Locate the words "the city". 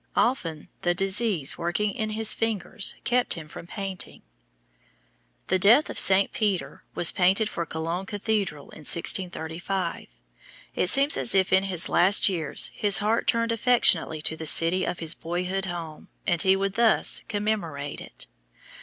14.35-14.85